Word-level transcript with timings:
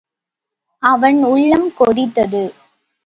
அவன் 0.83 1.23
உள்ளம் 1.23 1.69
கொதித்தது. 1.79 2.43